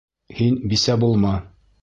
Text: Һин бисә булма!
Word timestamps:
Һин 0.39 0.57
бисә 0.71 0.97
булма! 1.05 1.37